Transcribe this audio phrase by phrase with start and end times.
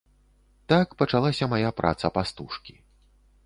[0.73, 2.73] Так пачалася мая праца пастушкі.